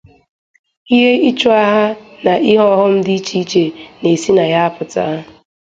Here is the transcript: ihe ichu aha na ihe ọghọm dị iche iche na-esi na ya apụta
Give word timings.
ihe 0.95 1.11
ichu 1.29 1.47
aha 1.61 1.83
na 2.23 2.33
ihe 2.49 2.59
ọghọm 2.71 2.93
dị 3.05 3.13
iche 3.19 3.37
iche 3.43 3.63
na-esi 4.01 4.29
na 4.37 4.43
ya 4.51 4.59
apụta 4.67 5.01